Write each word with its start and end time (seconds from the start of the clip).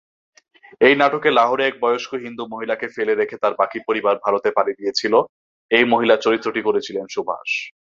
এই 0.81 0.93
নাটকে 0.95 1.29
লাহোরে 1.31 1.63
এক 1.67 1.75
বয়স্ক 1.81 2.11
হিন্দু 2.25 2.43
মহিলাকে 2.53 2.87
ফেলে 2.95 3.13
রেখে 3.15 3.37
তার 3.43 3.53
বাকি 3.57 3.77
পরিবার 3.87 4.15
ভারতে 4.25 4.49
পাড়ি 4.57 4.73
দিয়েছিল, 4.79 5.13
এই 5.71 5.85
মহিলার 5.93 6.23
চরিত্রটি 6.25 6.61
করেছিলেন 6.67 7.05
সুভাষ। 7.09 7.49